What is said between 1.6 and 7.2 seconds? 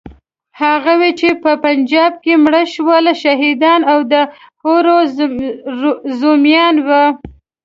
پنجابۍ کې مړه شول، شهیدان او د حورو زومان وو.